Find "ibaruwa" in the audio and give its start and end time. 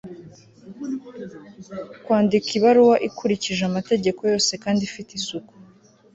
2.57-2.95